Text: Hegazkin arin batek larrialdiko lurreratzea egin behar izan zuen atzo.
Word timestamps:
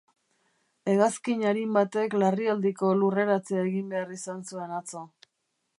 Hegazkin 0.93 1.43
arin 1.49 1.75
batek 1.77 2.15
larrialdiko 2.23 2.91
lurreratzea 3.03 3.63
egin 3.69 3.95
behar 3.95 4.19
izan 4.19 4.45
zuen 4.53 4.75
atzo. 4.81 5.07